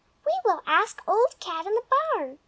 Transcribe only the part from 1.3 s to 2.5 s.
Cat in the Barn.